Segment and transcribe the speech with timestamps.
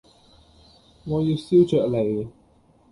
[1.05, 2.27] 我要燒鵲脷